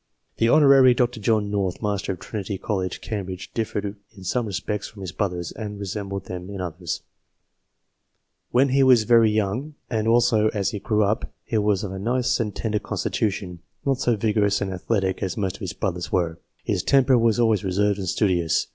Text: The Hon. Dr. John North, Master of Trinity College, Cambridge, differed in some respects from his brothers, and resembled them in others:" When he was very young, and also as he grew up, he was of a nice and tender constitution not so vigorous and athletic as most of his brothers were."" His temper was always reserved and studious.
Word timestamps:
The 0.37 0.49
Hon. 0.49 0.93
Dr. 0.95 1.19
John 1.19 1.51
North, 1.51 1.79
Master 1.79 2.13
of 2.13 2.17
Trinity 2.19 2.57
College, 2.57 3.01
Cambridge, 3.01 3.53
differed 3.53 3.97
in 4.17 4.23
some 4.23 4.47
respects 4.47 4.87
from 4.87 5.01
his 5.03 5.11
brothers, 5.11 5.51
and 5.51 5.77
resembled 5.79 6.25
them 6.25 6.49
in 6.49 6.59
others:" 6.59 7.01
When 8.51 8.69
he 8.69 8.81
was 8.81 9.03
very 9.03 9.29
young, 9.29 9.75
and 9.91 10.07
also 10.07 10.47
as 10.55 10.71
he 10.71 10.79
grew 10.79 11.03
up, 11.03 11.31
he 11.45 11.59
was 11.59 11.83
of 11.83 11.91
a 11.91 11.99
nice 11.99 12.39
and 12.39 12.55
tender 12.55 12.79
constitution 12.79 13.59
not 13.85 13.99
so 13.99 14.15
vigorous 14.15 14.59
and 14.59 14.71
athletic 14.73 15.21
as 15.21 15.37
most 15.37 15.57
of 15.57 15.61
his 15.61 15.73
brothers 15.73 16.11
were."" 16.11 16.39
His 16.63 16.81
temper 16.81 17.15
was 17.15 17.39
always 17.39 17.63
reserved 17.63 17.99
and 17.99 18.09
studious. 18.09 18.65